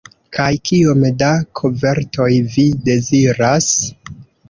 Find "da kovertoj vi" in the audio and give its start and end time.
1.19-2.67